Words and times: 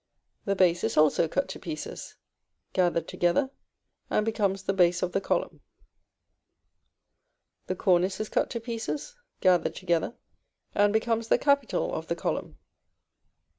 The 0.45 0.55
base 0.55 0.83
is 0.83 0.97
also 0.97 1.27
cut 1.27 1.47
to 1.49 1.59
pieces, 1.59 2.15
gathered 2.73 3.07
together, 3.07 3.51
and 4.09 4.25
becomes 4.25 4.63
the 4.63 4.73
base 4.73 5.03
of 5.03 5.11
the 5.11 5.21
column. 5.21 5.61
The 7.67 7.75
cornice 7.75 8.19
is 8.19 8.27
cut 8.27 8.49
to 8.49 8.59
pieces, 8.59 9.15
gathered 9.41 9.75
together, 9.75 10.15
and 10.73 10.91
becomes 10.91 11.27
the 11.27 11.37
capital 11.37 11.93
of 11.93 12.07
the 12.07 12.15
column. 12.15 12.57